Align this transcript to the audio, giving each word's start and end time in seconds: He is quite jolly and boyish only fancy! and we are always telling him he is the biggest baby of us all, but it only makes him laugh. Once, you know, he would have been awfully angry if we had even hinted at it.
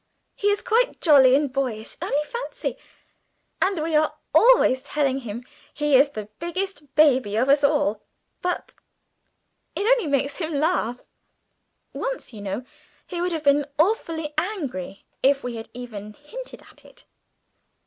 He 0.35 0.47
is 0.47 0.63
quite 0.63 0.99
jolly 0.99 1.35
and 1.35 1.53
boyish 1.53 1.95
only 2.01 2.23
fancy! 2.25 2.75
and 3.61 3.77
we 3.83 3.95
are 3.95 4.15
always 4.33 4.81
telling 4.81 5.19
him 5.19 5.43
he 5.75 5.95
is 5.95 6.09
the 6.09 6.25
biggest 6.39 6.95
baby 6.95 7.35
of 7.35 7.49
us 7.49 7.63
all, 7.63 8.01
but 8.41 8.73
it 9.75 9.83
only 9.85 10.07
makes 10.07 10.37
him 10.37 10.55
laugh. 10.55 10.97
Once, 11.93 12.33
you 12.33 12.41
know, 12.41 12.65
he 13.05 13.21
would 13.21 13.31
have 13.31 13.43
been 13.43 13.67
awfully 13.77 14.33
angry 14.39 15.05
if 15.21 15.43
we 15.43 15.57
had 15.57 15.69
even 15.75 16.13
hinted 16.13 16.63
at 16.63 16.83
it. 16.83 17.05